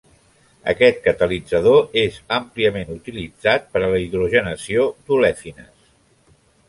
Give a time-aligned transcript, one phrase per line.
[0.71, 5.93] Aquest catalitzador és àmpliament utilitzat per a la hidrogenació d'olefines.